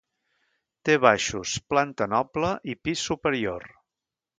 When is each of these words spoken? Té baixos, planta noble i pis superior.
Té 0.89 0.95
baixos, 1.03 1.53
planta 1.75 2.11
noble 2.17 2.53
i 2.75 2.79
pis 2.87 3.09
superior. 3.13 3.73